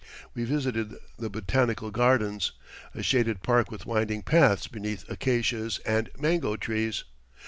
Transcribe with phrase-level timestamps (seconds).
[0.33, 2.53] We visited the botanical gardens,
[2.95, 7.03] a shaded park with winding paths beneath acacias and mango trees.